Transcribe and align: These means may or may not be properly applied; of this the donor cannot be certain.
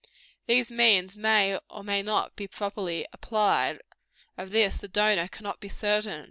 These 0.47 0.71
means 0.71 1.15
may 1.15 1.59
or 1.69 1.83
may 1.83 2.01
not 2.01 2.35
be 2.35 2.47
properly 2.47 3.05
applied; 3.13 3.81
of 4.35 4.49
this 4.49 4.75
the 4.77 4.87
donor 4.87 5.27
cannot 5.27 5.59
be 5.59 5.69
certain. 5.69 6.19